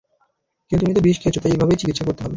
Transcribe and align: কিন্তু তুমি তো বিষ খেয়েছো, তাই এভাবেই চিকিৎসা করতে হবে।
কিন্তু 0.71 0.81
তুমি 0.81 0.95
তো 0.97 1.01
বিষ 1.01 1.17
খেয়েছো, 1.21 1.39
তাই 1.43 1.51
এভাবেই 1.51 1.77
চিকিৎসা 1.77 2.03
করতে 2.05 2.21
হবে। 2.21 2.29